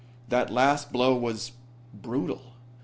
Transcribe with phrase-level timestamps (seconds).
[0.29, 1.51] That last blow was
[1.93, 2.55] brutal.